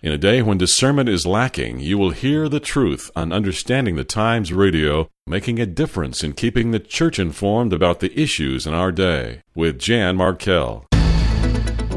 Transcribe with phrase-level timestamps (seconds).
[0.00, 4.04] In a day when discernment is lacking, you will hear the truth on Understanding the
[4.04, 8.92] Times Radio, making a difference in keeping the church informed about the issues in our
[8.92, 9.42] day.
[9.56, 10.87] With Jan Markell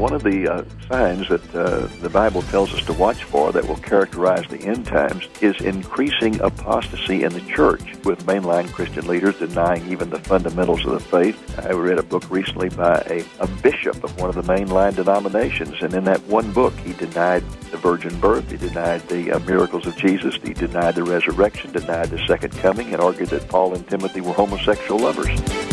[0.02, 3.64] one of the uh, signs that uh, the Bible tells us to watch for that
[3.64, 9.38] will characterize the end times is increasing apostasy in the church, with mainline Christian leaders
[9.38, 11.38] denying even the fundamentals of the faith.
[11.60, 15.80] I read a book recently by a, a bishop of one of the mainline denominations,
[15.80, 19.86] and in that one book, he denied the virgin birth, he denied the uh, miracles
[19.86, 23.86] of Jesus, he denied the resurrection, denied the second coming, and argued that Paul and
[23.86, 25.71] Timothy were homosexual lovers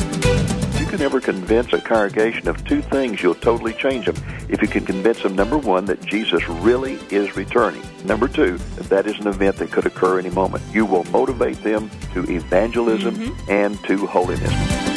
[0.90, 4.16] can ever convince a congregation of two things, you'll totally change them.
[4.50, 7.84] If you can convince them, number one, that Jesus really is returning.
[8.06, 10.64] Number two, that that is an event that could occur any moment.
[10.74, 13.52] You will motivate them to evangelism mm-hmm.
[13.52, 14.89] and to holiness.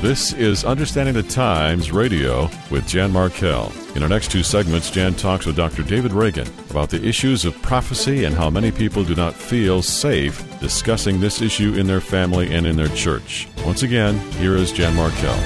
[0.00, 3.70] This is Understanding the Times Radio with Jan Markell.
[3.94, 5.82] In our next two segments, Jan talks with Dr.
[5.82, 10.42] David Reagan about the issues of prophecy and how many people do not feel safe
[10.58, 13.46] discussing this issue in their family and in their church.
[13.66, 15.38] Once again, here is Jan Markell.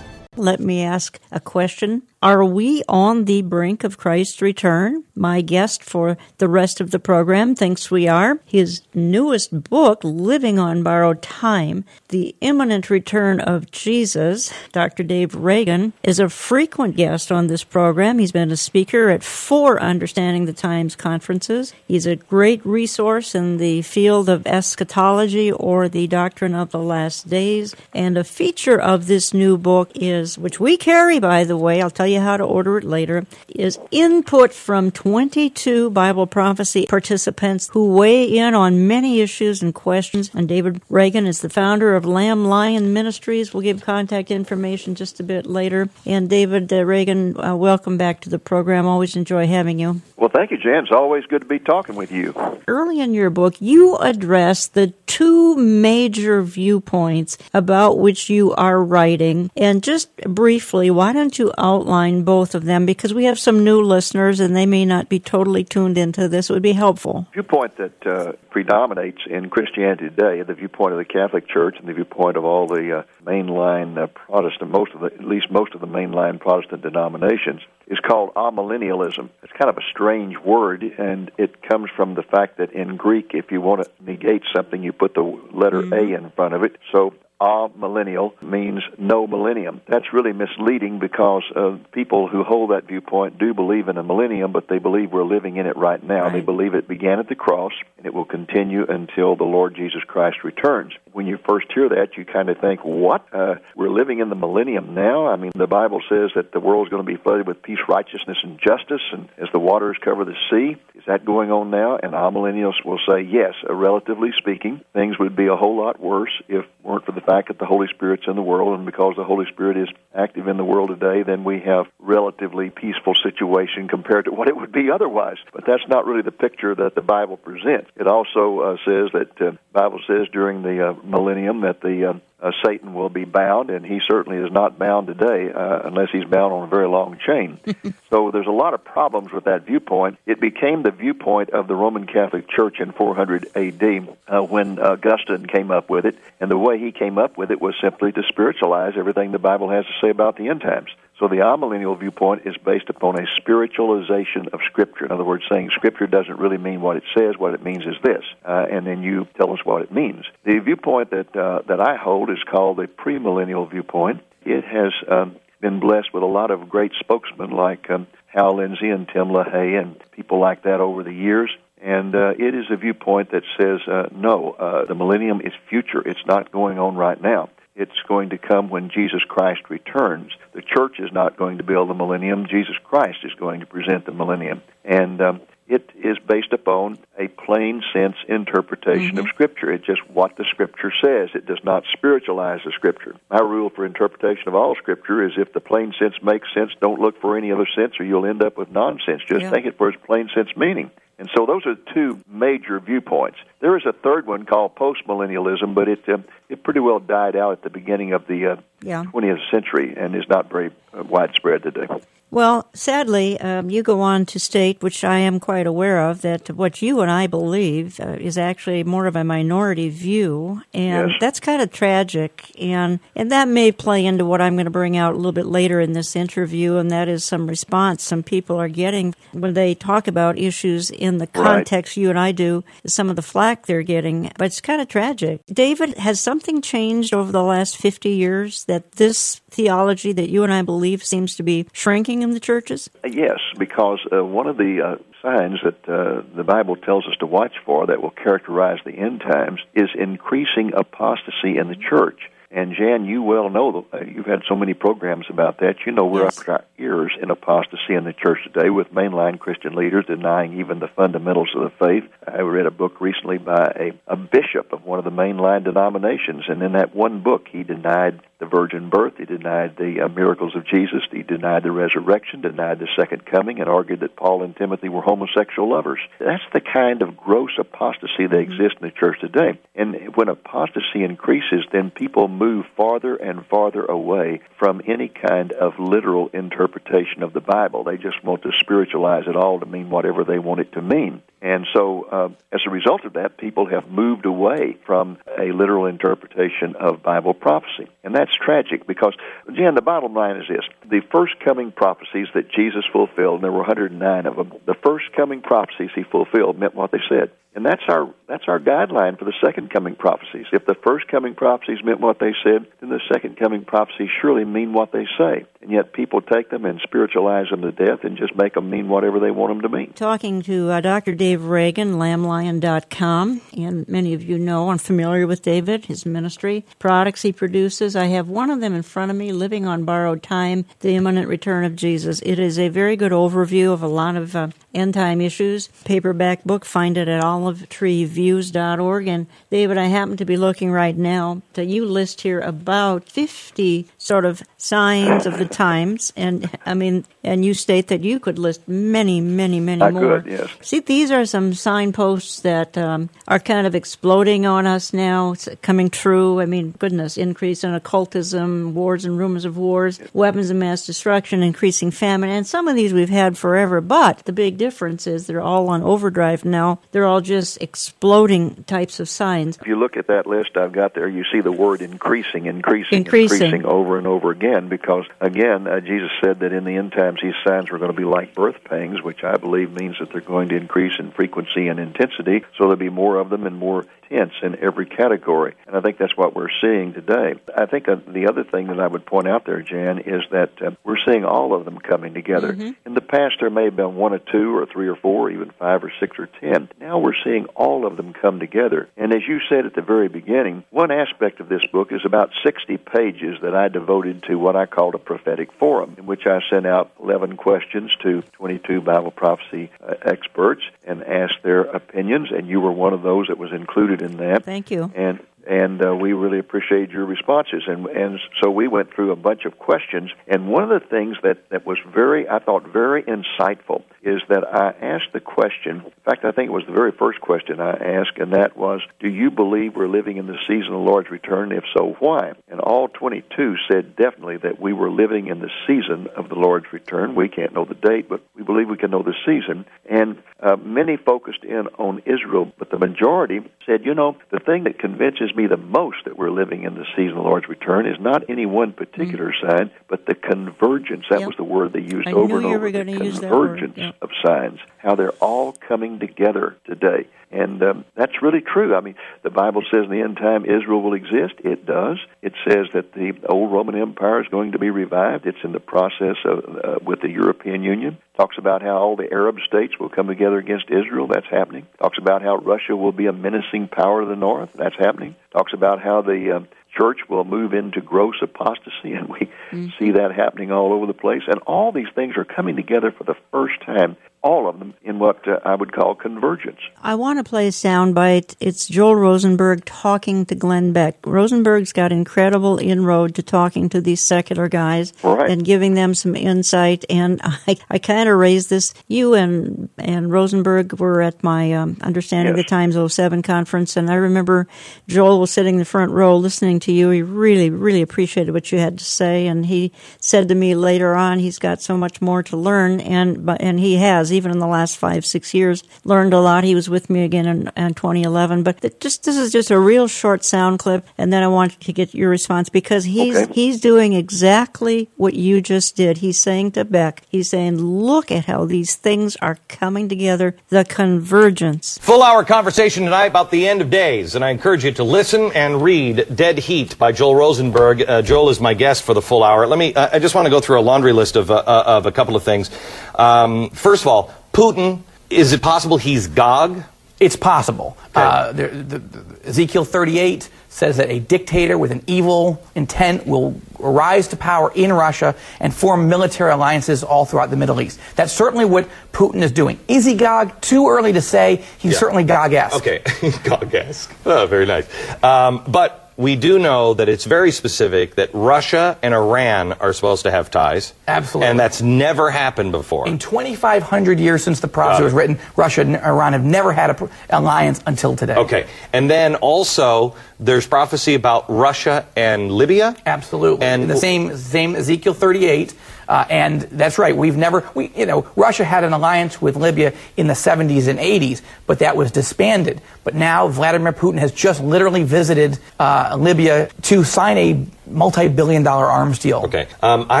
[0.38, 5.04] Let me ask a question are we on the brink of Christ's return?
[5.14, 8.40] My guest for the rest of the program thinks we are.
[8.44, 15.02] His newest book, Living on Borrowed Time, The Imminent Return of Jesus, Dr.
[15.02, 18.18] Dave Reagan, is a frequent guest on this program.
[18.18, 21.72] He's been a speaker at four Understanding the Times conferences.
[21.88, 27.30] He's a great resource in the field of eschatology or the doctrine of the last
[27.30, 27.74] days.
[27.94, 31.90] And a feature of this new book is, which we carry, by the way, I'll
[31.90, 37.70] tell you you how to order it later, is input from 22 Bible prophecy participants
[37.72, 40.30] who weigh in on many issues and questions.
[40.34, 43.54] And David Reagan is the founder of Lamb Lion Ministries.
[43.54, 45.88] We'll give contact information just a bit later.
[46.04, 48.86] And David uh, Reagan, uh, welcome back to the program.
[48.86, 50.02] Always enjoy having you.
[50.16, 50.84] Well, thank you, Jan.
[50.84, 52.34] It's always good to be talking with you.
[52.68, 59.50] Early in your book, you address the two major viewpoints about which you are writing.
[59.56, 63.80] And just briefly, why don't you outline both of them because we have some new
[63.82, 66.48] listeners and they may not be totally tuned into this.
[66.48, 67.26] It would be helpful.
[67.34, 71.88] The viewpoint that uh, predominates in Christianity today, the viewpoint of the Catholic Church and
[71.88, 75.74] the viewpoint of all the uh, mainline uh, Protestant, most of the, at least most
[75.74, 79.28] of the mainline Protestant denominations, is called amillennialism.
[79.42, 83.32] It's kind of a strange word, and it comes from the fact that in Greek,
[83.34, 85.22] if you want to negate something, you put the
[85.52, 85.92] letter mm-hmm.
[85.92, 86.76] A in front of it.
[86.92, 89.80] So a millennial means no millennium.
[89.88, 94.52] That's really misleading because uh, people who hold that viewpoint do believe in a millennium,
[94.52, 96.24] but they believe we're living in it right now.
[96.24, 96.34] Right.
[96.34, 100.02] They believe it began at the cross and it will continue until the Lord Jesus
[100.06, 100.92] Christ returns.
[101.12, 103.26] When you first hear that, you kind of think, what?
[103.32, 105.26] Uh, we're living in the millennium now?
[105.26, 107.80] I mean, the Bible says that the world is going to be flooded with peace,
[107.88, 110.76] righteousness, and justice, and as the waters cover the sea.
[110.94, 111.96] Is that going on now?
[111.96, 116.30] And amillennials will say, yes, uh, relatively speaking, things would be a whole lot worse
[116.48, 119.24] if weren't for the fact that the Holy Spirit's in the world, and because the
[119.24, 124.24] Holy Spirit is active in the world today, then we have relatively peaceful situation compared
[124.24, 125.36] to what it would be otherwise.
[125.52, 127.88] But that's not really the picture that the Bible presents.
[127.94, 132.52] It also uh, says that uh, Bible says during the uh, millennium that the uh,
[132.64, 136.52] Satan will be bound, and he certainly is not bound today uh, unless he's bound
[136.52, 137.58] on a very long chain.
[138.10, 140.18] so there's a lot of problems with that viewpoint.
[140.26, 144.00] It became the viewpoint of the Roman Catholic Church in 400 A.D.
[144.26, 147.60] Uh, when Augustine came up with it, and the way he came up with it
[147.60, 150.90] was simply to spiritualize everything the Bible has to say about the end times.
[151.20, 155.04] So the amillennial viewpoint is based upon a spiritualization of Scripture.
[155.04, 157.34] In other words, saying Scripture doesn't really mean what it says.
[157.36, 160.24] What it means is this, uh, and then you tell us what it means.
[160.44, 164.22] The viewpoint that uh, that I hold is called the premillennial viewpoint.
[164.46, 168.88] It has um, been blessed with a lot of great spokesmen like um, Hal Lindsey
[168.88, 171.50] and Tim LaHaye and people like that over the years.
[171.82, 176.00] And uh, it is a viewpoint that says, uh, no, uh, the millennium is future.
[176.06, 177.50] It's not going on right now.
[177.80, 180.32] It's going to come when Jesus Christ returns.
[180.52, 182.46] The church is not going to build the millennium.
[182.46, 184.60] Jesus Christ is going to present the millennium.
[184.84, 189.18] And um, it is based upon a plain sense interpretation mm-hmm.
[189.20, 189.72] of Scripture.
[189.72, 191.30] It's just what the Scripture says.
[191.34, 193.16] It does not spiritualize the Scripture.
[193.30, 197.00] My rule for interpretation of all Scripture is if the plain sense makes sense, don't
[197.00, 199.22] look for any other sense or you'll end up with nonsense.
[199.26, 199.50] Just yeah.
[199.50, 200.90] take it for its plain sense meaning.
[201.20, 203.36] And so those are two major viewpoints.
[203.60, 206.16] There is a third one called postmillennialism, but it uh,
[206.48, 209.04] it pretty well died out at the beginning of the uh, yeah.
[209.04, 211.86] 20th century and is not very uh, widespread today.
[212.32, 216.48] Well, sadly, um, you go on to state, which I am quite aware of, that
[216.50, 221.18] what you and I believe uh, is actually more of a minority view, and Yes.
[221.20, 222.52] that's kind of tragic.
[222.60, 225.46] And and that may play into what I'm going to bring out a little bit
[225.46, 229.74] later in this interview, and that is some response some people are getting when they
[229.74, 231.44] talk about issues in the Right.
[231.44, 232.62] context you and I do.
[232.86, 235.40] Some of the flack they're getting, but it's kind of tragic.
[235.52, 240.52] David, has something changed over the last 50 years that this theology that you and
[240.52, 242.90] I believe seems to be shrinking in the churches?
[243.04, 247.26] Yes, because uh, one of the uh, signs that uh, the Bible tells us to
[247.26, 252.20] watch for that will characterize the end times is increasing apostasy in the church.
[252.52, 255.76] And Jan, you well know uh, you've had so many programs about that.
[255.86, 256.38] You know we're Yes.
[256.38, 260.58] up to our ears in apostasy in the church today, with mainline Christian leaders denying
[260.58, 262.10] even the fundamentals of the faith.
[262.26, 266.42] I read a book recently by a, a bishop of one of the mainline denominations,
[266.48, 270.56] and in that one book, he denied the virgin birth, he denied the uh, miracles
[270.56, 274.56] of Jesus, he denied the resurrection, denied the second coming, and argued that Paul and
[274.56, 276.00] Timothy were homosexual lovers.
[276.18, 279.58] That's the kind of gross apostasy that exists in the church today.
[279.74, 285.78] And when apostasy increases, then people move farther and farther away from any kind of
[285.78, 287.84] literal interpretation of the Bible.
[287.84, 291.22] They just want to spiritualize it all to mean whatever they want it to mean.
[291.42, 295.86] And so, uh, as a result of that, people have moved away from a literal
[295.86, 297.88] interpretation of Bible prophecy.
[298.04, 299.14] And that's tragic because,
[299.52, 303.52] Jan, the bottom line is this the first coming prophecies that Jesus fulfilled, and there
[303.52, 307.30] were 109 of them, the first coming prophecies he fulfilled meant what they said.
[307.54, 310.46] And that's our that's our guideline for the second coming prophecies.
[310.52, 314.44] If the first coming prophecies meant what they said, then the second coming prophecies surely
[314.44, 315.46] mean what they say.
[315.60, 318.88] And yet people take them and spiritualize them to death and just make them mean
[318.88, 319.92] whatever they want them to mean.
[319.94, 321.12] Talking to uh, Dr.
[321.12, 327.22] Dave Reagan, lamblion.com, and many of you know I'm familiar with David, his ministry, products
[327.22, 327.96] he produces.
[327.96, 331.26] I have one of them in front of me, Living on Borrowed Time, The Imminent
[331.26, 332.22] Return of Jesus.
[332.22, 335.68] It is a very good overview of a lot of uh, end time issues.
[335.84, 339.08] Paperback book, find it at olivetreeviews.org.
[339.08, 343.88] And David, I happen to be looking right now that you list here about 50
[343.98, 346.12] sort of signs of the times.
[346.16, 350.20] And I mean, and you state that you could list many, many, many I more.
[350.22, 350.50] could, yes.
[350.62, 355.32] See, these are some signposts that um, are kind of exploding on us now.
[355.32, 356.40] It's coming true.
[356.40, 361.42] I mean, goodness, increase in occultism, wars and rumors of wars, weapons of mass destruction,
[361.42, 363.80] increasing famine, and some of these we've had forever.
[363.80, 366.80] But the big difference is they're all on overdrive now.
[366.92, 369.56] They're all just exploding types of signs.
[369.60, 372.98] If you look at that list I've got there, you see the word increasing, increasing,
[372.98, 373.46] Increasing.
[373.46, 374.68] increasing over and over again.
[374.68, 377.96] Because again, uh, Jesus said that in the end times these signs were going to
[377.96, 381.68] be like birth pangs, which I believe means that they're going to increase in frequency
[381.68, 382.40] and intensity.
[382.56, 385.54] So there'll be more of them and more intense in every category.
[385.66, 387.34] And I think that's what we're seeing today.
[387.56, 390.50] I think uh, the other thing that I would point out there, Jan, is that
[390.60, 392.50] uh, we're seeing all of them coming together.
[392.84, 395.50] In the past, there may have been one or two or three or four, even
[395.58, 396.68] five or six or ten.
[396.80, 398.88] Now we're seeing all of them come together.
[398.96, 402.30] And as you said at the very beginning, one aspect of this book is about
[402.44, 406.40] 60 pages that I devoted to what I called a prophetic forum, in which I
[406.50, 412.48] sent out 11 questions to 22 Bible prophecy uh, experts and asked their opinions, and
[412.48, 414.90] you were one of those that was included in that Thank you.
[414.94, 417.62] and and uh, we really appreciate your responses.
[417.66, 420.10] And and so we went through a bunch of questions.
[420.26, 424.44] And one of the things that that was very, I thought, very insightful is that
[424.44, 425.82] I asked the question.
[425.84, 428.80] In fact, I think it was the very first question I asked, and that was,
[428.98, 431.52] "Do you believe we're living in the season of the Lord's return?
[431.52, 436.08] If so, why?" And all 22 said definitely that we were living in the season
[436.16, 437.14] of the Lord's return.
[437.14, 439.66] We can't know the date, but we believe we can know the season.
[439.88, 444.64] And uh, many focused in on Israel, but the majority said, you know, the thing
[444.64, 447.86] that convinces me the most that we're living in the season of the Lord's return
[447.86, 451.04] is not any one particular sign, but the convergence.
[451.10, 451.28] That Yep.
[451.28, 452.70] was the word they used I over and over.
[452.70, 453.96] the gonna use that word, convergence yep.
[454.02, 457.06] of signs, how they're all coming together today.
[457.32, 458.74] And um, that's really true.
[458.74, 461.34] I mean, the Bible says in the end time Israel will exist.
[461.44, 461.98] It does.
[462.22, 465.26] It says that the old Roman Empire is going to be revived.
[465.26, 467.98] It's in the process of, uh, with the European Union.
[468.20, 471.06] Talks about how all the Arab states will come together against Israel.
[471.06, 471.66] That's happening.
[471.80, 474.50] Talks about how Russia will be a menacing power to the north.
[474.54, 475.16] That's happening.
[475.32, 476.48] Talks about how the um,
[476.78, 479.30] church will move into gross apostasy, and we
[479.78, 481.22] see that happening all over the place.
[481.28, 484.98] And all these things are coming together for the first time all of them in
[484.98, 486.58] what uh, I would call convergence.
[486.82, 488.36] I want to play a soundbite.
[488.38, 490.98] It's Joel Rosenberg talking to Glenn Beck.
[491.06, 495.30] Rosenberg's got incredible inroad to talking to these secular guys right.
[495.30, 496.84] and giving them some insight.
[496.90, 498.74] And I, I kind of raised this.
[498.88, 502.44] You and and Rosenberg were at my um, Understanding yes.
[502.44, 504.46] the Times 07 conference, and I remember
[504.86, 506.90] Joel was sitting in the front row listening to you.
[506.90, 510.94] He really, really appreciated what you had to say, and he said to me later
[510.94, 514.46] on, he's got so much more to learn, and and he has even in the
[514.46, 516.44] last five, six years, learned a lot.
[516.44, 518.42] He was with me again in, in 2011.
[518.42, 521.72] But just this is just a real short sound clip, and then I want to
[521.72, 523.32] get your response because he's okay.
[523.32, 525.98] he's doing exactly what you just did.
[525.98, 530.64] He's saying to Beck, he's saying, look at how these things are coming together, the
[530.64, 531.78] convergence.
[531.78, 535.32] Full hour conversation tonight about the end of days, and I encourage you to listen
[535.32, 537.82] and read Dead Heat by Joel Rosenberg.
[537.82, 539.46] Uh, Joel is my guest for the full hour.
[539.46, 539.74] Let me.
[539.74, 541.92] Uh, I just want to go through a laundry list of uh, uh of a
[541.92, 542.50] couple of things.
[542.94, 543.99] Um, first of all,
[544.32, 546.62] Putin, is it possible he's Gog?
[547.00, 547.78] It's possible.
[547.88, 548.00] Okay.
[548.02, 553.40] Uh, the, the, the Ezekiel 38 says that a dictator with an evil intent will
[553.58, 557.80] rise to power in Russia and form military alliances all throughout the Middle East.
[557.96, 559.58] That's certainly what Putin is doing.
[559.66, 560.40] Is he Gog?
[560.42, 561.44] Too early to say.
[561.58, 561.78] He's yeah.
[561.78, 562.56] certainly Gog-esque.
[562.56, 562.82] Okay,
[563.24, 563.94] Gog-esque.
[564.04, 564.68] Oh, very nice.
[565.02, 570.04] Um, but we do know that it's very specific that Russia and Iran are supposed
[570.04, 570.72] to have ties.
[570.88, 571.28] Absolutely.
[571.28, 572.88] And that's never happened before.
[572.88, 576.88] In 2,500 years since the prophecy was written, Russia and Iran have never had an
[577.10, 578.16] alliance until today.
[578.16, 578.46] Okay.
[578.72, 582.74] And then also, there's prophecy about Russia and Libya.
[582.86, 583.44] Absolutely.
[583.46, 585.54] And In the same, same Ezekiel 38.
[585.90, 586.96] Uh, and that's right.
[586.96, 590.78] We've never, we, you know, Russia had an alliance with Libya in the 70s and
[590.78, 592.60] 80s, but that was disbanded.
[592.84, 598.66] But now Vladimir Putin has just literally visited uh, Libya to sign a multi-billion dollar
[598.66, 599.22] arms deal.
[599.24, 599.46] Okay.
[599.62, 600.00] Um, I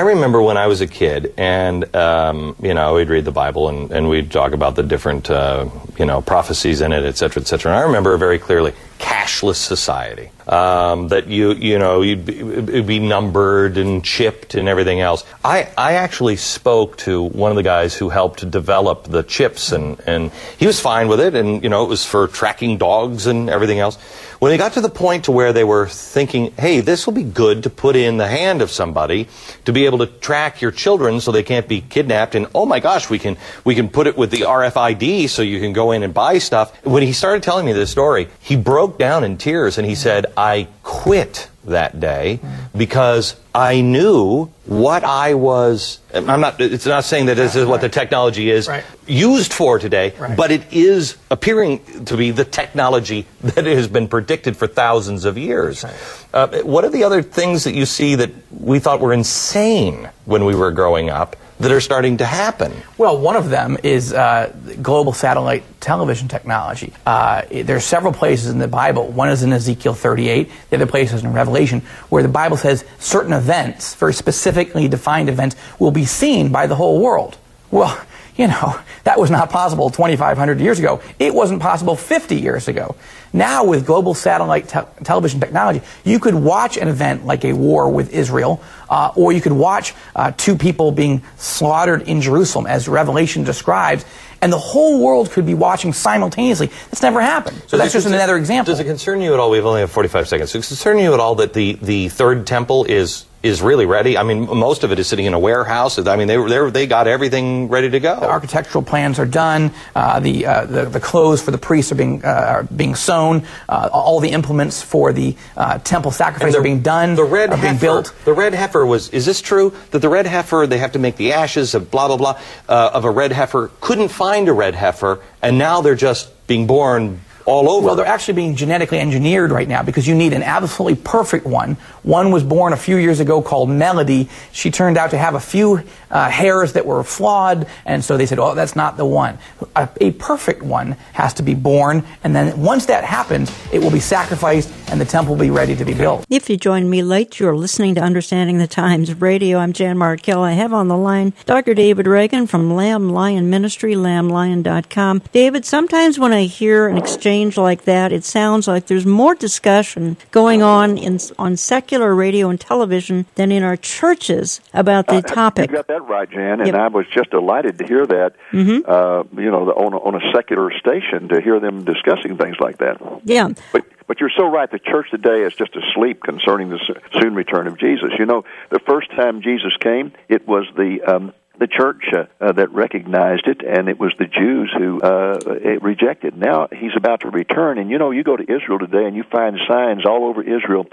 [0.00, 3.90] remember when I was a kid, and um, you know, we'd read the Bible and,
[3.90, 7.46] and we'd talk about the different, uh, you know, prophecies in it, et cetera, et
[7.46, 7.72] cetera.
[7.72, 10.30] And I remember very clearly cashless society.
[10.46, 15.24] Um, that you you know you'd be, it'd be numbered and chipped and everything else.
[15.44, 20.00] I, I actually spoke to one of the guys who helped develop the chips and,
[20.08, 23.48] and he was fine with it and you know it was for tracking dogs and
[23.48, 23.96] everything else.
[24.40, 27.22] When they got to the point to where they were thinking, hey, this will be
[27.22, 29.28] good to put in the hand of somebody
[29.66, 32.80] to be able to track your children so they can't be kidnapped, and oh my
[32.80, 36.02] gosh, we can we can put it with the RFID so you can go in
[36.02, 36.74] and buy stuff.
[36.86, 40.24] When he started telling me this story, he broke down in tears and he said,
[40.38, 42.40] I quit that day
[42.76, 45.98] because I knew what I was.
[46.14, 46.60] I'm not.
[46.60, 48.84] It's not saying that this is what the technology is right.
[49.06, 50.36] used for today, right.
[50.36, 55.36] but it is appearing to be the technology that has been predicted for thousands of
[55.36, 55.84] years.
[55.84, 55.94] Right.
[56.32, 60.44] Uh, what are the other things that you see that we thought were insane when
[60.44, 61.36] we were growing up?
[61.60, 62.72] That are starting to happen?
[62.96, 64.52] Well, one of them is uh,
[64.82, 66.92] global satellite television technology.
[67.04, 69.06] Uh, there are several places in the Bible.
[69.08, 70.50] One is in Ezekiel 38.
[70.70, 75.28] The other place is in Revelation, where the Bible says certain events, very specifically defined
[75.28, 77.36] events, will be seen by the whole world.
[77.70, 78.00] Well,
[78.40, 81.02] you know, that was not possible 2,500 years ago.
[81.18, 82.96] It wasn't possible 50 years ago.
[83.32, 87.88] Now, with global satellite te- television technology, you could watch an event like a war
[87.88, 92.88] with Israel, uh, or you could watch uh, two people being slaughtered in Jerusalem, as
[92.88, 94.04] Revelation describes,
[94.42, 96.68] and the whole world could be watching simultaneously.
[96.90, 97.62] That's never happened.
[97.68, 98.72] So that's just another example.
[98.72, 99.50] Does it concern you at all?
[99.50, 100.52] We've only have 45 seconds.
[100.52, 104.18] Does it concern you at all that the, the third temple is is really ready.
[104.18, 105.98] I mean, most of it is sitting in a warehouse.
[105.98, 108.20] I mean, they they they got everything ready to go.
[108.20, 109.72] The architectural plans are done.
[109.94, 113.46] Uh, the, uh, the, the clothes for the priests are being uh, are being sewn.
[113.68, 117.14] Uh, all the implements for the uh, temple sacrifice the, are being done.
[117.14, 118.14] The red heifer, being built.
[118.24, 119.08] The red heifer was.
[119.10, 122.08] Is this true that the red heifer they have to make the ashes of blah
[122.08, 123.70] blah blah uh, of a red heifer?
[123.80, 127.86] Couldn't find a red heifer, and now they're just being born all over.
[127.86, 131.76] Well, they're actually being genetically engineered right now because you need an absolutely perfect one.
[132.02, 134.28] One was born a few years ago called Melody.
[134.52, 138.26] She turned out to have a few uh, hairs that were flawed, and so they
[138.26, 139.38] said, oh, that's not the one.
[139.76, 143.90] A, a, perfect one has to be born, and then once that happens, it will
[143.90, 146.24] be sacrificed and the temple will be ready to be built.
[146.28, 149.58] If you joined me late, you're listening to Understanding the Times Radio.
[149.58, 150.42] I'm Jan Markell.
[150.42, 151.74] I have on the line Dr.
[151.74, 155.22] David Reagan from Lamb Lion Ministry, lamblion.com.
[155.32, 160.16] David, sometimes when I hear an exchange like that, it sounds like there's more discussion
[160.30, 165.22] going on in, on secular radio and television than in our churches about the uh,
[165.22, 165.70] topic.
[165.70, 166.76] You got that right, Jan, and yep.
[166.76, 168.34] I was just delighted to hear that.
[168.52, 168.90] Mm-hmm.
[168.90, 172.78] Uh, you know, on a, on a secular station to hear them discussing things like
[172.78, 173.00] that.
[173.24, 174.68] Yeah, but but you're so right.
[174.68, 176.80] The church today is just asleep concerning the
[177.20, 178.10] soon return of Jesus.
[178.18, 182.52] You know, the first time Jesus came, it was the um, the church uh, uh,
[182.52, 186.36] that recognized it, and it was the Jews who uh, it rejected.
[186.36, 189.24] Now he's about to return, and you know, you go to Israel today and you
[189.30, 190.86] find signs all over Israel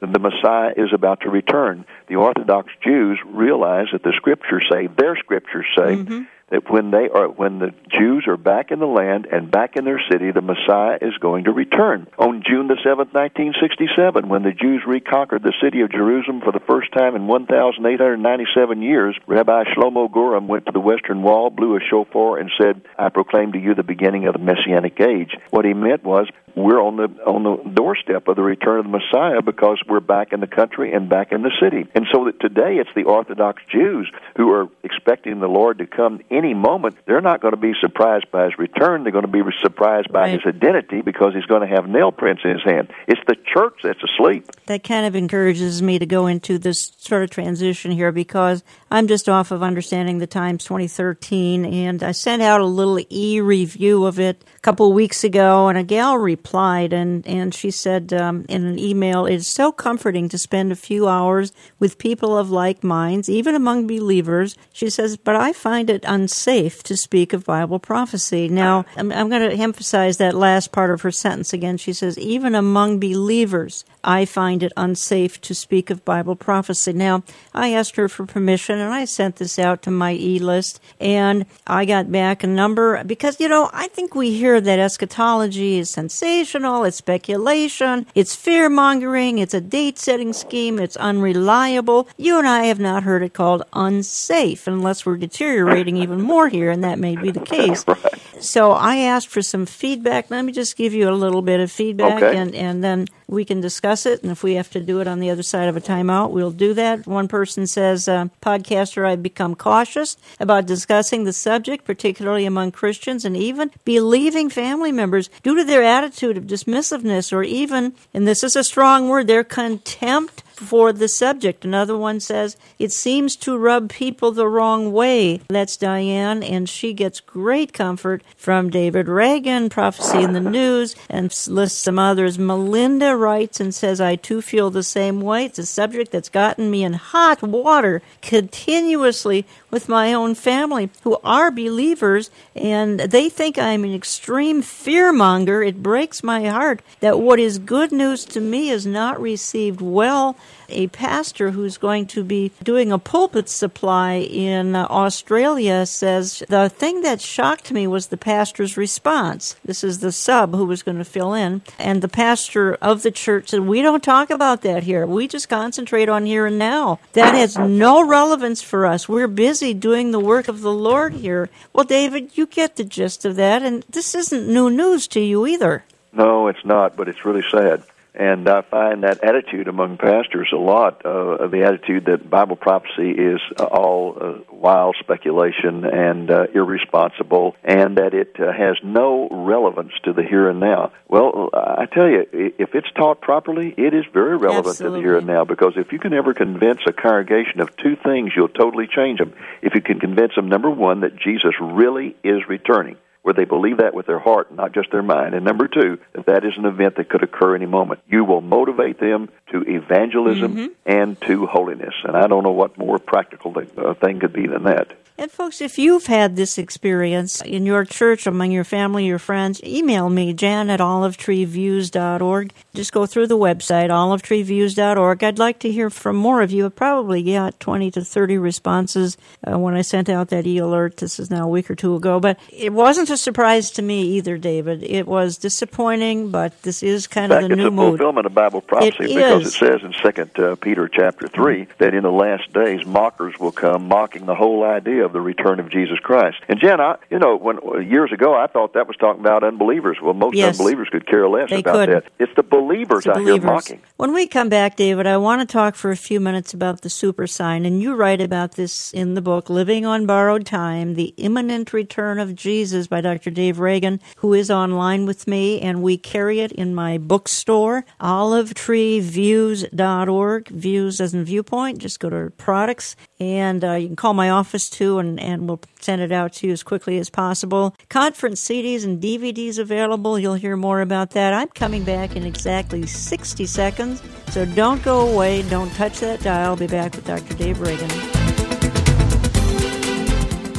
[0.00, 1.84] that the Messiah is about to return.
[2.06, 6.22] The Orthodox Jews realize that the Scriptures say, their Scriptures say, mm-hmm
[6.52, 9.84] that when they are when the Jews are back in the land and back in
[9.84, 12.06] their city, the Messiah is going to return.
[12.18, 16.52] On June the seventh, nineteen sixty-seven, when the Jews reconquered the city of Jerusalem for
[16.52, 20.72] the first time in one thousand eight hundred ninety-seven years, Rabbi Shlomo Goren went to
[20.72, 24.34] the Western Wall, blew a shofar, and said, "I proclaim to you the beginning of
[24.34, 28.42] the Messianic age." What he meant was we're on the on the doorstep of the
[28.42, 31.88] return of the Messiah because we're back in the country and back in the city.
[31.94, 36.20] And so that today it's the Orthodox Jews who are expecting the Lord to come
[36.42, 36.96] any moment.
[37.06, 39.02] They're not going to be surprised by his return.
[39.02, 40.32] They're going to be surprised by right.
[40.32, 42.92] his identity because he's going to have nail prints in his hand.
[43.06, 44.46] It's the church that's asleep.
[44.66, 49.06] That kind of encourages me to go into this sort of transition here because I'm
[49.06, 54.20] just off of understanding the Times 2013 and I sent out a little e-review of
[54.20, 58.44] it a couple of weeks ago and a gal replied, and, and she said um,
[58.50, 62.50] in an email, It is so comforting to spend a few hours with people of
[62.50, 64.58] like minds, even among believers.
[64.74, 68.46] She says, But I find it unsafe to speak of Bible prophecy.
[68.46, 71.78] Now, I'm, I'm going to emphasize that last part of her sentence again.
[71.78, 76.92] She says, Even among believers, I find it unsafe to speak of Bible prophecy.
[76.92, 77.22] Now,
[77.54, 81.46] I asked her for permission and I sent this out to my e list, and
[81.66, 85.90] I got back a number because, you know, I think we hear that eschatology is
[85.90, 92.08] sensational it's speculation, it's fear mongering, it's a date setting scheme, it's unreliable.
[92.16, 96.70] You and I have not heard it called unsafe unless we're deteriorating even more here,
[96.70, 97.84] and that may be the case.
[98.42, 100.30] So I asked for some feedback.
[100.30, 102.36] Let me just give you a little bit of feedback okay.
[102.36, 104.22] and, and then we can discuss it.
[104.22, 106.50] And if we have to do it on the other side of a timeout, we'll
[106.50, 107.06] do that.
[107.06, 113.24] One person says, uh, Podcaster, I've become cautious about discussing the subject, particularly among Christians
[113.24, 118.44] and even believing family members, due to their attitude of dismissiveness or even, and this
[118.44, 121.64] is a strong word, their contempt for the subject.
[121.64, 125.40] Another one says, It seems to rub people the wrong way.
[125.48, 131.34] That's Diane, and she gets great comfort from David Reagan, Prophecy in the News, and
[131.48, 132.38] lists some others.
[132.38, 135.46] Melinda writes and says, I too feel the same way.
[135.46, 141.18] It's a subject that's gotten me in hot water continuously with my own family who
[141.24, 145.66] are believers, and they think I'm an extreme fearmonger.
[145.66, 150.36] It breaks my heart that what is good news to me is not received well
[150.68, 157.02] a pastor who's going to be doing a pulpit supply in Australia says the thing
[157.02, 159.56] that shocked me was the pastor's response.
[159.64, 161.62] This is the sub who was going to fill in.
[161.78, 165.06] And the pastor of the church said, We don't talk about that here.
[165.06, 167.00] We just concentrate on here and now.
[167.12, 169.08] That has no relevance for us.
[169.08, 171.50] We're busy doing the work of the Lord here.
[171.72, 173.62] Well, David, you get the gist of that.
[173.62, 175.84] And this isn't new news to you either.
[176.12, 177.82] No, it's not, but it's really sad.
[178.14, 183.10] And I find that attitude among pastors a lot, uh, the attitude that Bible prophecy
[183.10, 189.28] is uh, all uh, wild speculation and uh, irresponsible, and that it uh, has no
[189.30, 190.92] relevance to the here and now.
[191.08, 194.98] Well, I tell you, if it's taught properly, it is very relevant Absolutely.
[194.98, 197.96] to the here and now, because if you can ever convince a congregation of two
[197.96, 199.32] things, you'll totally change them.
[199.62, 203.78] If you can convince them, number one, that Jesus really is returning where they believe
[203.78, 205.34] that with their heart, not just their mind.
[205.34, 208.00] And number two, that that is an event that could occur any moment.
[208.06, 210.66] You will motivate them to evangelism mm-hmm.
[210.84, 211.94] and to holiness.
[212.04, 214.92] And I don't know what more practical thing could be than that.
[215.22, 219.62] And folks, if you've had this experience in your church, among your family, your friends,
[219.62, 222.52] email me, jan at olivetreeviews.org.
[222.74, 225.22] Just go through the website, olivetreeviews.org.
[225.22, 226.66] I'd like to hear from more of you.
[226.66, 230.96] I probably got 20 to 30 responses uh, when I sent out that e-alert.
[230.96, 232.18] This is now a week or two ago.
[232.18, 234.82] But it wasn't a surprise to me either, David.
[234.82, 237.94] It was disappointing, but this is kind fact, of the new mood.
[237.94, 239.54] It's a fulfillment of Bible prophecy it because is.
[239.54, 243.52] it says in Second uh, Peter chapter 3 that in the last days mockers will
[243.52, 246.38] come mocking the whole idea of the return of Jesus Christ.
[246.48, 249.98] And Jan, I, you know, when years ago I thought that was talking about unbelievers.
[250.02, 251.88] Well, most yes, unbelievers could care less about could.
[251.90, 252.04] that.
[252.18, 253.42] It's the believers it's the out believers.
[253.42, 253.80] here mocking.
[253.96, 256.90] When we come back, David, I want to talk for a few minutes about the
[256.90, 261.14] super sign, and you write about this in the book "Living on Borrowed Time: The
[261.16, 263.30] Imminent Return of Jesus" by Dr.
[263.30, 270.48] Dave Reagan, who is online with me, and we carry it in my bookstore, olivetreeviews.org.
[270.48, 271.78] Views as in viewpoint.
[271.78, 275.60] Just go to products, and uh, you can call my office too, and, and we'll
[275.80, 277.74] send it out to you as quickly as possible.
[277.88, 280.18] Conference CDs and DVDs available.
[280.18, 281.32] You'll hear more about that.
[281.32, 285.42] I'm coming back in exactly 60 seconds, so don't go away.
[285.48, 286.50] Don't touch that dial.
[286.50, 287.34] I'll be back with Dr.
[287.34, 287.88] Dave Reagan.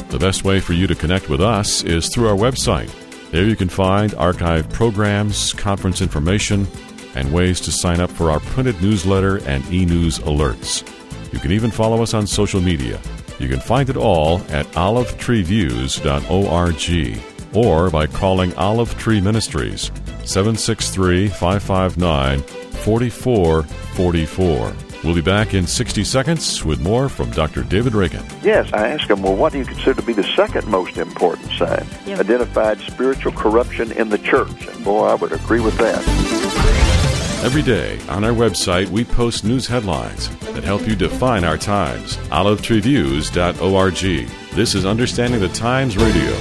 [0.10, 2.92] The best way for you to connect with us is through our website.
[3.32, 6.68] There you can find archived programs, conference information,
[7.16, 10.88] and ways to sign up for our printed newsletter and e news alerts.
[11.34, 13.02] You can even follow us on social media.
[13.40, 19.92] You can find it all at olivetreeviews.org or by calling Olive Tree Ministries
[20.24, 24.74] 763 559 4444.
[25.04, 27.64] We'll be back in 60 seconds with more from Dr.
[27.64, 28.24] David Reagan.
[28.42, 31.52] Yes, I asked him, well, what do you consider to be the second most important
[31.52, 31.86] sign?
[32.06, 32.22] Yep.
[32.22, 34.66] Identified spiritual corruption in the church.
[34.68, 36.02] And boy, I would agree with that.
[37.44, 42.18] Every day on our website, we post news headlines that help you define our times.
[42.30, 44.30] OliveTreeViews.org.
[44.56, 46.32] This is Understanding the Times Radio.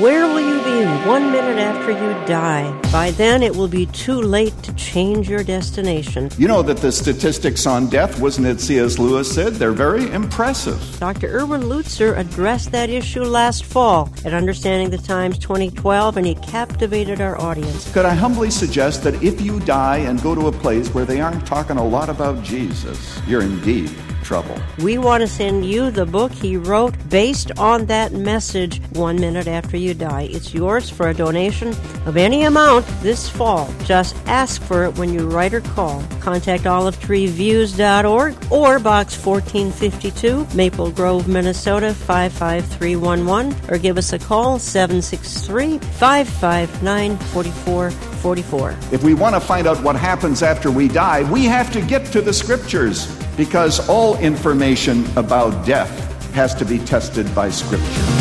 [0.00, 2.70] Where will you be one minute after you die?
[2.92, 6.30] By then, it will be too late to change your destination.
[6.38, 8.98] You know that the statistics on death, wasn't it C.S.
[8.98, 9.54] Lewis said?
[9.54, 10.80] They're very impressive.
[10.98, 11.28] Dr.
[11.28, 17.20] Erwin Lutzer addressed that issue last fall at Understanding the Times 2012, and he captivated
[17.20, 17.92] our audience.
[17.92, 21.20] Could I humbly suggest that if you die and go to a place where they
[21.20, 23.90] aren't talking a lot about Jesus, you're indeed
[24.30, 24.62] trouble.
[24.78, 29.48] We want to send you the book he wrote based on that message, One Minute
[29.48, 30.28] After You Die.
[30.30, 31.70] It's yours for a donation
[32.06, 33.68] of any amount this fall.
[33.82, 36.04] Just ask for it when you write or call.
[36.20, 45.78] Contact olivetreeviews.org or Box 1452, Maple Grove, Minnesota 55311, or give us a call 763
[45.78, 48.76] 559 4444.
[48.92, 52.06] If we want to find out what happens after we die, we have to get
[52.12, 58.20] to the scriptures because all information about death has to be tested by scripture.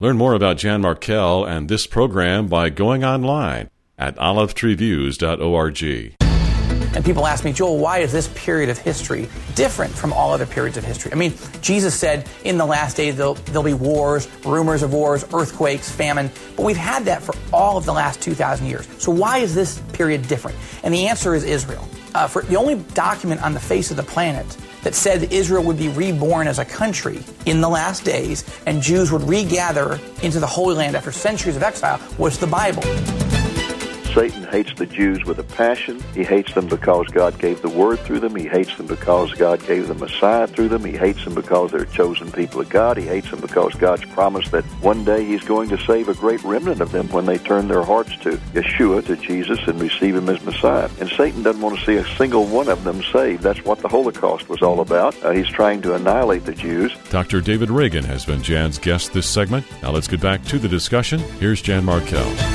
[0.00, 6.14] Learn more about Jan Markell and this program by going online at olivetreeviews.org.
[6.94, 10.46] And people ask me, Joel, why is this period of history different from all other
[10.46, 11.10] periods of history?
[11.12, 15.24] I mean, Jesus said in the last days there'll, there'll, be wars, rumors of wars,
[15.34, 18.86] earthquakes, famine, but we've had that for all of the last 2,000 years.
[18.98, 20.56] So why is this period different?
[20.84, 21.88] And the answer is Israel.
[22.14, 24.46] Uh, for the only document on the face of the planet
[24.82, 29.10] that said Israel would be reborn as a country in the last days and Jews
[29.10, 32.84] would regather into the Holy Land after centuries of exile was the Bible.
[34.14, 36.00] Satan hates the Jews with a passion.
[36.14, 38.36] He hates them because God gave the word through them.
[38.36, 40.84] He hates them because God gave the Messiah through them.
[40.84, 42.96] He hates them because they're chosen people of God.
[42.96, 46.44] He hates them because God's promised that one day He's going to save a great
[46.44, 50.28] remnant of them when they turn their hearts to Yeshua, to Jesus, and receive Him
[50.28, 50.88] as Messiah.
[51.00, 53.42] And Satan doesn't want to see a single one of them saved.
[53.42, 55.20] That's what the Holocaust was all about.
[55.24, 56.96] Uh, he's trying to annihilate the Jews.
[57.10, 57.40] Dr.
[57.40, 59.66] David Reagan has been Jan's guest this segment.
[59.82, 61.18] Now let's get back to the discussion.
[61.40, 62.53] Here's Jan Markell.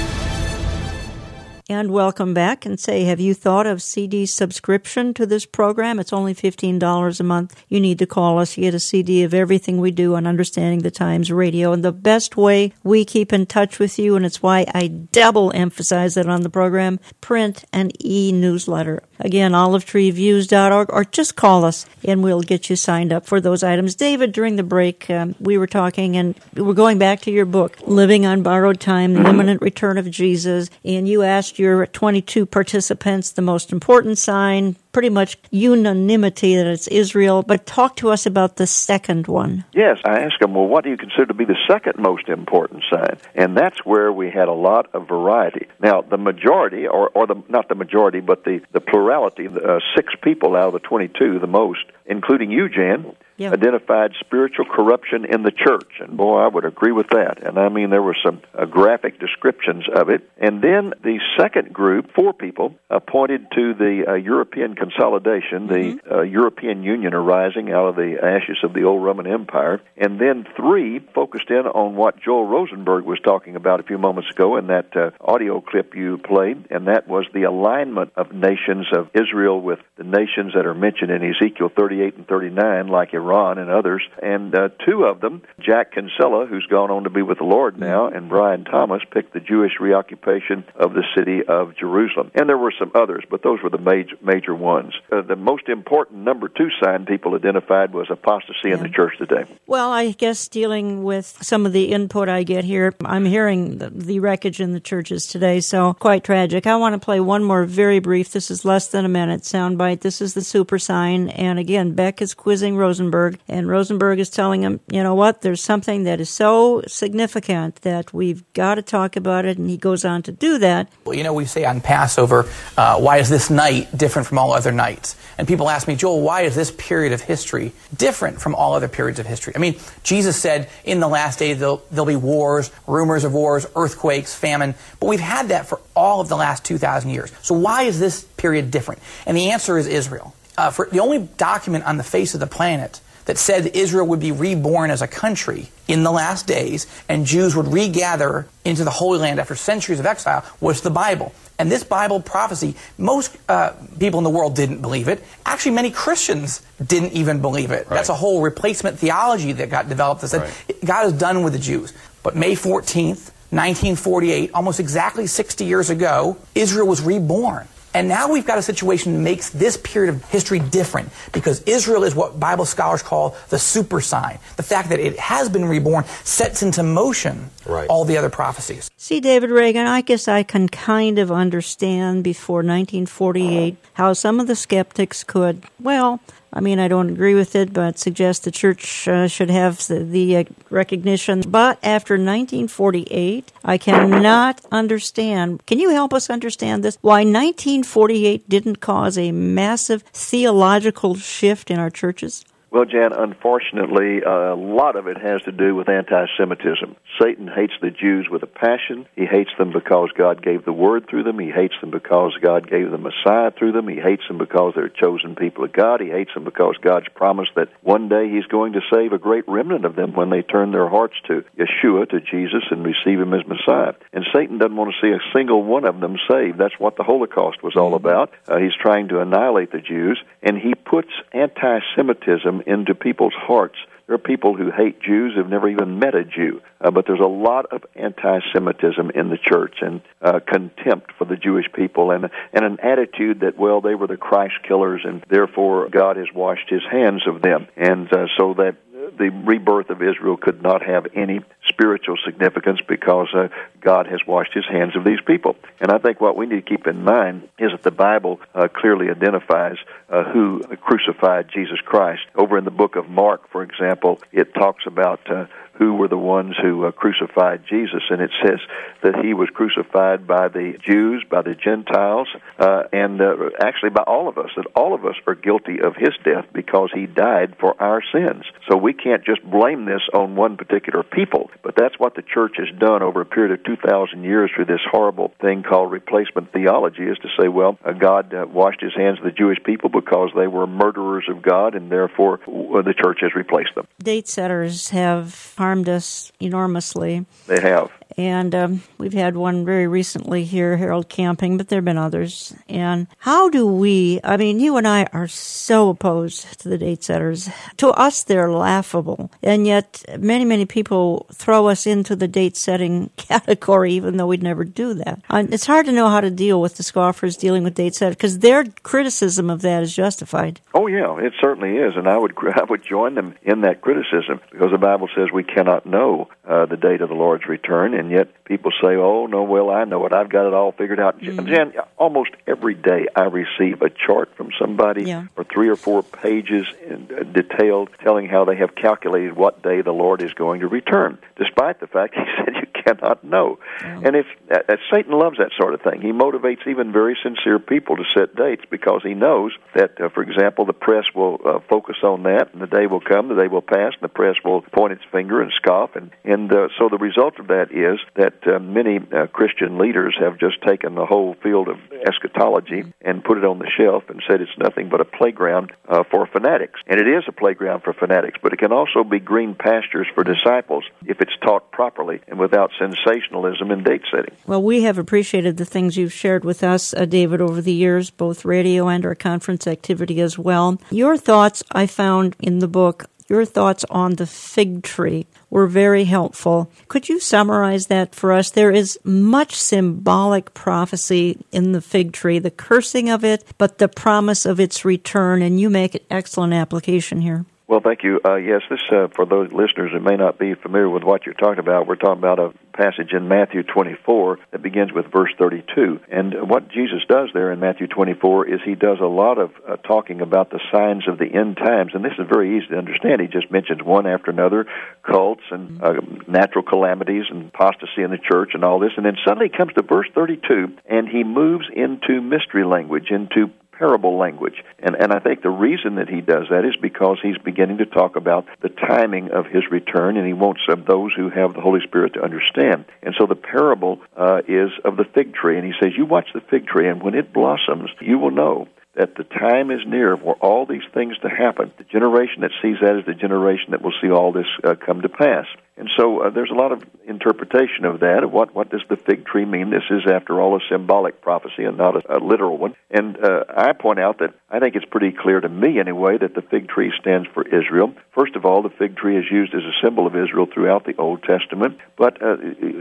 [1.71, 5.99] And welcome back and say, have you thought of CD subscription to this program?
[5.99, 7.63] It's only $15 a month.
[7.69, 8.57] You need to call us.
[8.57, 11.71] You get a CD of everything we do on Understanding the Times Radio.
[11.71, 15.51] And the best way we keep in touch with you, and it's why I double
[15.53, 19.03] emphasize it on the program, print and e-newsletter.
[19.19, 23.93] Again, olivetreeviews.org or just call us and we'll get you signed up for those items.
[23.93, 27.77] David, during the break, um, we were talking and we're going back to your book,
[27.85, 30.69] Living on Borrowed Time, The Imminent Return of Jesus.
[30.83, 36.87] And you asked your 22 participants the most important sign, pretty much unanimity that it's
[36.87, 37.43] Israel.
[37.43, 39.65] But talk to us about the second one.
[39.73, 42.83] Yes, I asked them, well, what do you consider to be the second most important
[42.89, 43.17] sign?
[43.35, 45.67] And that's where we had a lot of variety.
[45.79, 50.13] Now, the majority, or, or the not the majority, but the, the plurality, uh, six
[50.21, 53.15] people out of the 22, the most, including you, Jan,
[53.47, 55.91] identified spiritual corruption in the church.
[55.99, 57.41] And boy, I would agree with that.
[57.45, 60.29] And I mean, there were some uh, graphic descriptions of it.
[60.37, 65.99] And then the second group, four people, uh, pointed to the uh, European consolidation, the
[66.09, 69.81] uh, European Union arising out of the ashes of the old Roman Empire.
[69.97, 74.29] And then three focused in on what Joel Rosenberg was talking about a few moments
[74.31, 78.87] ago in that uh, audio clip you played, and that was the alignment of nations
[78.95, 83.57] of Israel with the nations that are mentioned in Ezekiel 38 and 39, like Iran
[83.57, 84.01] and others.
[84.21, 87.79] And uh, two of them, Jack Kinsella, who's gone on to be with the Lord
[87.79, 92.31] now, and Brian Thomas, picked the Jewish reoccupation of the city of Jerusalem.
[92.35, 94.68] And there were some others, but those were the major major ones.
[94.69, 99.45] Uh, the most important number two sign people identified was apostasy in the church today.
[99.65, 103.89] Well, I guess dealing with some of the input I get here, I'm hearing the,
[103.89, 106.67] the wreckage in the churches today, so quite tragic.
[106.67, 110.01] I want to play one more very brief, this is less than a minute soundbite.
[110.01, 114.61] This is the super sign, and again, Beck is quizzing Rosenberg, and Rosenberg is telling
[114.61, 119.15] him, you know what, there's something that is so significant that we've got to talk
[119.15, 120.91] about it, and he goes on to do that.
[121.05, 124.53] Well, you know, we say on Passover, uh, why is this night different from all
[124.59, 125.15] other nights.
[125.37, 128.89] And people ask me, Joel, why is this period of history different from all other
[128.89, 129.53] periods of history?
[129.55, 133.65] I mean, Jesus said in the last days there'll, there'll be wars, rumors of wars,
[133.75, 137.31] earthquakes, famine, but we've had that for all of the last 2,000 years.
[137.41, 139.01] So why is this period different?
[139.25, 140.35] And the answer is Israel.
[140.57, 144.19] Uh, for the only document on the face of the planet that said Israel would
[144.19, 148.89] be reborn as a country in the last days and Jews would regather into the
[148.89, 151.31] Holy Land after centuries of exile was the Bible.
[151.59, 155.21] And this Bible prophecy, most uh, people in the world didn't believe it.
[155.45, 157.85] Actually, many Christians didn't even believe it.
[157.85, 157.89] Right.
[157.89, 160.85] That's a whole replacement theology that got developed that said right.
[160.85, 161.93] God is done with the Jews.
[162.23, 167.67] But May 14th, 1948, almost exactly 60 years ago, Israel was reborn.
[167.93, 172.03] And now we've got a situation that makes this period of history different because Israel
[172.03, 174.39] is what Bible scholars call the super sign.
[174.57, 177.87] The fact that it has been reborn sets into motion right.
[177.89, 178.89] all the other prophecies.
[178.97, 184.47] See, David Reagan, I guess I can kind of understand before 1948 how some of
[184.47, 186.19] the skeptics could, well,
[186.51, 190.03] I mean, I don't agree with it, but suggest the church uh, should have the,
[190.03, 191.41] the uh, recognition.
[191.41, 195.65] But after 1948, I cannot understand.
[195.67, 196.97] Can you help us understand this?
[197.01, 202.45] Why 1948 didn't cause a massive theological shift in our churches?
[202.71, 206.95] Well, Jan, unfortunately, a lot of it has to do with anti Semitism.
[207.19, 209.07] Satan hates the Jews with a passion.
[209.15, 211.39] He hates them because God gave the word through them.
[211.39, 213.87] He hates them because God gave the Messiah through them.
[213.87, 215.99] He hates them because they're chosen people of God.
[215.99, 219.47] He hates them because God's promised that one day He's going to save a great
[219.47, 223.33] remnant of them when they turn their hearts to Yeshua, to Jesus, and receive Him
[223.33, 223.93] as Messiah.
[224.13, 226.59] And Satan doesn't want to see a single one of them saved.
[226.59, 228.31] That's what the Holocaust was all about.
[228.47, 233.75] Uh, he's trying to annihilate the Jews, and he puts anti Semitism into people's hearts.
[234.07, 237.19] There are people who hate Jews who've never even met a Jew, uh, but there's
[237.19, 242.27] a lot of anti-Semitism in the church and uh, contempt for the Jewish people, and
[242.51, 246.69] and an attitude that well they were the Christ killers, and therefore God has washed
[246.69, 248.77] His hands of them, and uh, so that
[249.17, 253.47] the rebirth of Israel could not have any spiritual significance because uh,
[253.81, 255.55] God has washed his hands of these people.
[255.79, 258.67] And I think what we need to keep in mind is that the Bible uh,
[258.67, 259.77] clearly identifies
[260.09, 262.21] uh, who crucified Jesus Christ.
[262.35, 265.45] Over in the book of Mark, for example, it talks about uh,
[265.79, 268.03] who were the ones who uh, crucified Jesus.
[268.09, 268.59] And it says
[269.01, 272.27] that he was crucified by the Jews, by the Gentiles,
[272.59, 275.95] uh, and uh, actually by all of us, that all of us are guilty of
[275.95, 278.43] his death because he died for our sins.
[278.69, 282.55] So we can't just blame this on one particular people, but that's what the church
[282.57, 287.03] has done over a period of 2,000 years through this horrible thing called replacement theology
[287.03, 290.31] is to say, well, uh, God uh, washed his hands of the Jewish people because
[290.35, 293.87] they were murderers of God, and therefore uh, the church has replaced them.
[294.03, 297.25] Date setters have harmed us enormously.
[297.47, 297.91] They have.
[298.19, 302.53] And um, we've had one very recently here, Harold Camping, but there have been others.
[302.67, 307.01] And how do we, I mean, you and I are so opposed to the date
[307.01, 307.49] setters.
[307.77, 309.31] To us, they're laughable.
[309.41, 314.43] And yet, many, many people throw us into the date setting category, even though we'd
[314.43, 315.21] never do that.
[315.29, 318.17] And it's hard to know how to deal with the scoffers dealing with date setters
[318.17, 320.59] because their criticism of that is justified.
[320.73, 321.93] Oh, yeah, it certainly is.
[321.95, 325.45] And I would, I would join them in that criticism because the Bible says we
[325.59, 327.93] cannot know uh, the date of the Lord's return.
[327.93, 330.13] And yet people say, "Oh no, well I know it.
[330.13, 331.47] I've got it all figured out." Mm-hmm.
[331.47, 335.27] Jan, almost every day I receive a chart from somebody, yeah.
[335.35, 339.81] or three or four pages in, uh, detailed, telling how they have calculated what day
[339.81, 341.17] the Lord is going to return.
[341.37, 343.87] Despite the fact He said you cannot know, oh.
[343.87, 347.59] and if uh, uh, Satan loves that sort of thing, he motivates even very sincere
[347.59, 351.59] people to set dates because he knows that, uh, for example, the press will uh,
[351.69, 354.35] focus on that, and the day will come, the day will pass, and the press
[354.43, 357.99] will point its finger and scoff, and and uh, so the result of that is
[358.15, 363.23] that uh, many uh, Christian leaders have just taken the whole field of eschatology and
[363.23, 366.79] put it on the shelf and said it's nothing but a playground uh, for fanatics.
[366.87, 370.23] And it is a playground for fanatics, but it can also be green pastures for
[370.23, 374.35] disciples if it's taught properly and without sensationalism and date setting.
[374.45, 378.09] Well, we have appreciated the things you've shared with us, uh, David, over the years,
[378.09, 380.79] both radio and our conference activity as well.
[380.89, 386.05] Your thoughts I found in the book your thoughts on the fig tree were very
[386.05, 386.71] helpful.
[386.87, 388.49] Could you summarize that for us?
[388.49, 393.87] There is much symbolic prophecy in the fig tree, the cursing of it, but the
[393.87, 397.45] promise of its return, and you make an excellent application here.
[397.69, 398.19] Well, thank you.
[398.25, 401.35] Uh, yes, this uh, for those listeners who may not be familiar with what you're
[401.35, 401.85] talking about.
[401.85, 405.99] We're talking about a passage in Matthew 24 that begins with verse 32.
[406.11, 409.75] And what Jesus does there in Matthew 24 is he does a lot of uh,
[409.75, 413.21] talking about the signs of the end times, and this is very easy to understand.
[413.21, 414.65] He just mentions one after another,
[415.03, 415.93] cults and uh,
[416.27, 419.73] natural calamities and apostasy in the church and all this, and then suddenly he comes
[419.73, 424.61] to verse 32 and he moves into mystery language, into parable language.
[424.77, 427.85] And, and I think the reason that he does that is because he's beginning to
[427.85, 431.61] talk about the timing of his return, and he wants of those who have the
[431.61, 432.85] Holy Spirit to understand.
[433.01, 436.27] And so the parable uh, is of the fig tree, and he says, You watch
[436.33, 440.17] the fig tree, and when it blossoms, you will know that the time is near
[440.17, 441.71] for all these things to happen.
[441.77, 445.01] The generation that sees that is the generation that will see all this uh, come
[445.03, 445.45] to pass.
[445.79, 448.25] And so uh, there's a lot of interpretation of that.
[448.25, 449.69] Of what what does the fig tree mean?
[449.69, 452.75] This is, after all, a symbolic prophecy and not a, a literal one.
[452.91, 456.35] And uh, I point out that I think it's pretty clear to me, anyway, that
[456.35, 457.93] the fig tree stands for Israel.
[458.13, 460.97] First of all, the fig tree is used as a symbol of Israel throughout the
[460.97, 461.77] Old Testament.
[461.97, 462.35] But uh,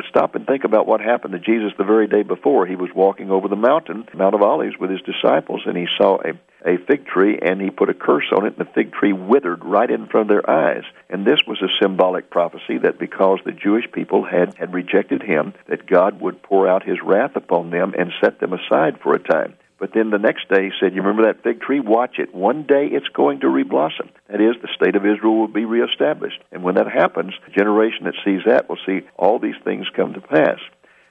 [0.08, 2.66] stop and think about what happened to Jesus the very day before.
[2.66, 6.16] He was walking over the mountain, Mount of Olives, with his disciples, and he saw
[6.16, 6.32] a
[6.64, 9.64] a fig tree and he put a curse on it and the fig tree withered
[9.64, 13.52] right in front of their eyes and this was a symbolic prophecy that because the
[13.52, 17.94] jewish people had had rejected him that god would pour out his wrath upon them
[17.98, 21.02] and set them aside for a time but then the next day he said, You
[21.02, 21.80] remember that fig tree?
[21.80, 22.34] Watch it.
[22.34, 24.10] One day it's going to reblossom.
[24.28, 26.42] That is, the state of Israel will be reestablished.
[26.50, 30.14] And when that happens, the generation that sees that will see all these things come
[30.14, 30.58] to pass.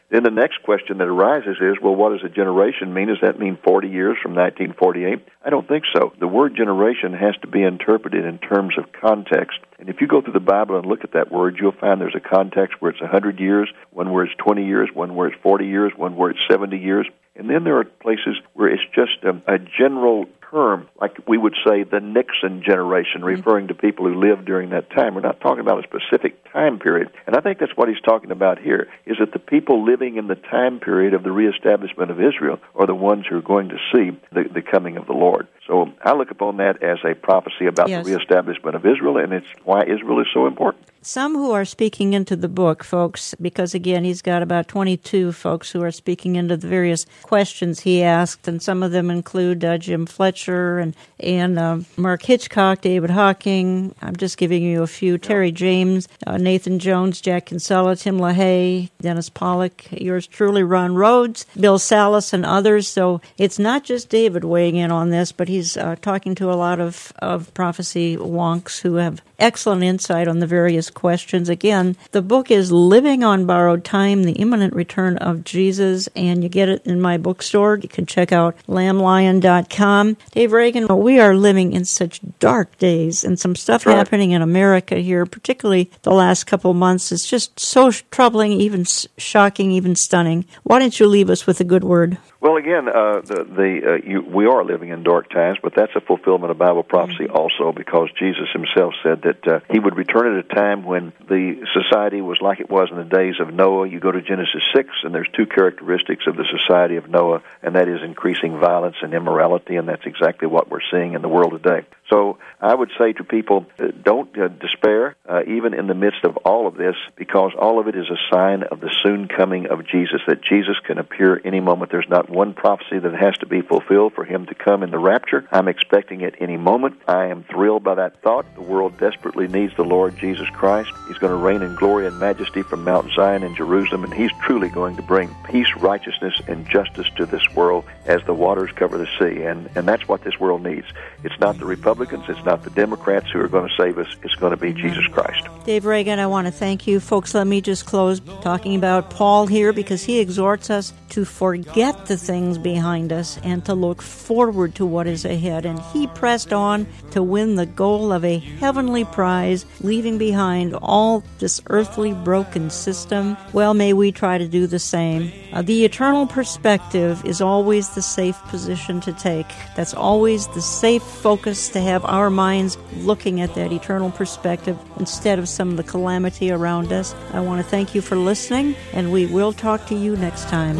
[0.09, 3.07] Then the next question that arises is, well, what does a generation mean?
[3.07, 5.27] Does that mean 40 years from 1948?
[5.43, 6.13] I don't think so.
[6.17, 9.59] The word generation has to be interpreted in terms of context.
[9.79, 12.15] And if you go through the Bible and look at that word, you'll find there's
[12.15, 15.67] a context where it's 100 years, one where it's 20 years, one where it's 40
[15.67, 17.05] years, one where it's 70 years.
[17.35, 21.55] And then there are places where it's just a, a general term, like we would
[21.65, 23.25] say the Nixon generation, mm-hmm.
[23.25, 25.15] referring to people who lived during that time.
[25.15, 27.09] We're not talking about a specific time period.
[27.25, 30.27] And I think that's what he's talking about here, is that the people living in
[30.27, 33.77] the time period of the reestablishment of Israel are the ones who are going to
[33.93, 35.47] see the, the coming of the Lord.
[35.67, 38.05] So I look upon that as a prophecy about yes.
[38.05, 40.85] the reestablishment of Israel, and it's why Israel is so important.
[41.01, 45.71] Some who are speaking into the book, folks, because again, he's got about 22 folks
[45.71, 49.77] who are speaking into the various questions he asked, and some of them include uh,
[49.77, 53.95] Jim Fletcher and, and uh, Mark Hitchcock, David Hocking.
[54.01, 58.89] I'm just giving you a few Terry James, uh, Nathan Jones, Jack Kinsella, Tim LaHaye,
[58.99, 62.87] Dennis Pollock, yours truly, Ron Rhodes, Bill Salus, and others.
[62.87, 66.55] So it's not just David weighing in on this, but he's uh, talking to a
[66.55, 71.49] lot of, of prophecy wonks who have excellent insight on the various questions.
[71.49, 76.49] Again, the book is Living on Borrowed Time, The Imminent Return of Jesus, and you
[76.49, 77.77] get it in my bookstore.
[77.77, 80.17] You can check out lamblion.com.
[80.31, 83.97] Dave Reagan, we are living in such dark days and some stuff right.
[83.97, 88.85] happening in America here, particularly the last couple months, is just so troubling, even
[89.17, 90.45] shocking, even stunning.
[90.63, 92.17] Why don't you leave us with a good word?
[92.39, 95.95] Well, again, uh, the, the uh, you, we are living in dark times, but that's
[95.95, 97.35] a fulfillment of Bible prophecy mm-hmm.
[97.35, 101.65] also, because Jesus Himself said that uh, He would return at a time when the
[101.73, 103.87] society was like it was in the days of Noah.
[103.87, 107.75] You go to Genesis six, and there's two characteristics of the society of Noah, and
[107.75, 111.51] that is increasing violence and immorality, and that's exactly what we're seeing in the world
[111.51, 111.87] today.
[112.09, 116.23] So I would say to people, uh, don't uh, despair, uh, even in the midst
[116.23, 119.67] of all of this, because all of it is a sign of the soon coming
[119.67, 121.91] of Jesus, that Jesus can appear any moment.
[121.91, 124.97] There's not one prophecy that has to be fulfilled for him to come in the
[124.99, 125.47] rapture.
[125.51, 127.01] I'm expecting it any moment.
[127.07, 128.45] I am thrilled by that thought.
[128.55, 130.89] The world desperately needs the Lord Jesus Christ.
[131.07, 134.31] He's going to reign in glory and majesty from Mount Zion in Jerusalem, and he's
[134.43, 138.97] truly going to bring peace, righteousness, and justice to this world as the waters cover
[138.97, 139.43] the sea.
[139.43, 140.87] And, and that's what this world needs.
[141.23, 141.65] It's not the
[141.97, 144.71] Republicans, it's not the Democrats who are going to save us, it's going to be
[144.71, 145.47] Jesus Christ.
[145.65, 146.99] Dave Reagan, I want to thank you.
[146.99, 152.05] Folks, let me just close talking about Paul here because he exhorts us to forget
[152.05, 155.65] the things behind us and to look forward to what is ahead.
[155.65, 161.23] And he pressed on to win the goal of a heavenly prize, leaving behind all
[161.39, 163.37] this earthly broken system.
[163.53, 165.31] Well, may we try to do the same.
[165.53, 169.47] Uh, the eternal perspective is always the safe position to take.
[169.75, 175.39] That's always the safe focus to have our minds looking at that eternal perspective instead
[175.39, 177.15] of some of the calamity around us.
[177.31, 180.77] I want to thank you for listening, and we will talk to you next time.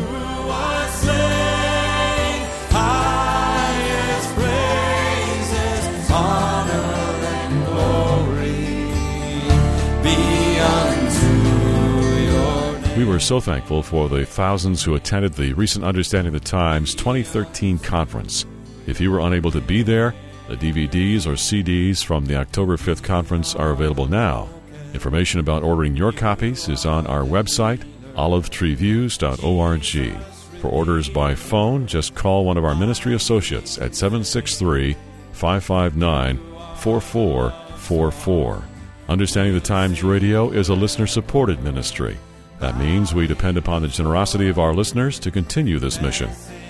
[12.97, 17.77] We were so thankful for the thousands who attended the recent Understanding the Times 2013
[17.79, 18.45] conference.
[18.87, 20.15] If you were unable to be there,
[20.47, 24.47] the DVDs or CDs from the October 5th conference are available now.
[24.93, 27.83] Information about ordering your copies is on our website,
[28.15, 30.21] olivetreeviews.org.
[30.61, 34.95] For orders by phone, just call one of our ministry associates at 763
[35.33, 36.39] 559
[36.77, 38.63] 4444.
[39.09, 42.17] Understanding the Times Radio is a listener supported ministry.
[42.59, 46.29] That means we depend upon the generosity of our listeners to continue this mission.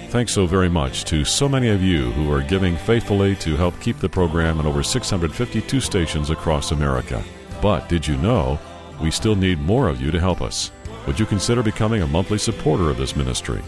[0.09, 3.77] Thanks so very much to so many of you who are giving faithfully to help
[3.81, 7.21] keep the program in over 652 stations across America.
[7.62, 8.58] But did you know
[9.01, 10.71] we still need more of you to help us?
[11.05, 13.62] Would you consider becoming a monthly supporter of this ministry?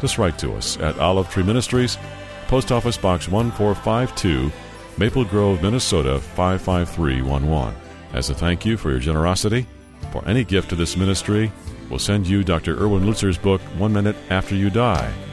[0.00, 1.98] Just write to us at Olive Tree Ministries,
[2.48, 4.50] Post Office Box 1452,
[4.96, 7.74] Maple Grove, Minnesota 55311.
[8.14, 9.66] As a thank you for your generosity,
[10.10, 11.52] for any gift to this ministry,
[11.90, 12.82] we'll send you Dr.
[12.82, 15.31] Erwin Lutzer's book, One Minute After You Die.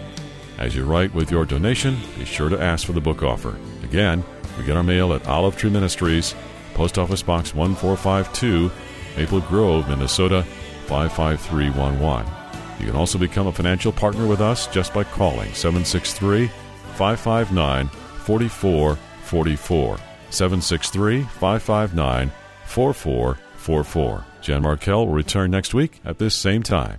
[0.60, 3.58] As you write with your donation, be sure to ask for the book offer.
[3.82, 4.26] Again,
[4.58, 6.36] we get our mail at Olive Tree Ministries,
[6.74, 8.70] Post Office Box 1452,
[9.16, 10.44] Maple Grove, Minnesota
[10.88, 12.30] 55311.
[12.78, 16.48] You can also become a financial partner with us just by calling 763
[16.96, 19.98] 559 4444.
[20.30, 22.32] 763 559
[22.66, 24.26] 4444.
[24.42, 26.98] Jan Markell will return next week at this same time.